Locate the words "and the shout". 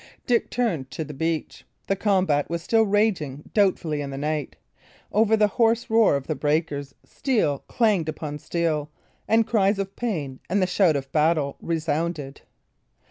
10.49-10.95